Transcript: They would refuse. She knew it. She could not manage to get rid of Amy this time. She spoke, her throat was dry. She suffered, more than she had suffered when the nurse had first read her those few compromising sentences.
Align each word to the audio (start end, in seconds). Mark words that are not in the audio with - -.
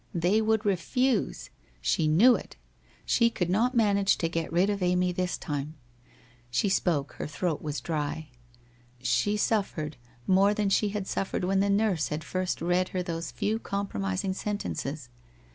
They 0.15 0.41
would 0.41 0.65
refuse. 0.65 1.51
She 1.79 2.07
knew 2.07 2.33
it. 2.35 2.55
She 3.05 3.29
could 3.29 3.51
not 3.51 3.75
manage 3.75 4.17
to 4.17 4.27
get 4.27 4.51
rid 4.51 4.67
of 4.71 4.81
Amy 4.81 5.11
this 5.11 5.37
time. 5.37 5.75
She 6.49 6.69
spoke, 6.69 7.13
her 7.19 7.27
throat 7.27 7.61
was 7.61 7.79
dry. 7.79 8.29
She 9.03 9.37
suffered, 9.37 9.97
more 10.25 10.55
than 10.55 10.69
she 10.69 10.89
had 10.89 11.05
suffered 11.05 11.43
when 11.43 11.59
the 11.59 11.69
nurse 11.69 12.07
had 12.07 12.23
first 12.23 12.63
read 12.63 12.89
her 12.89 13.03
those 13.03 13.29
few 13.29 13.59
compromising 13.59 14.33
sentences. 14.33 15.09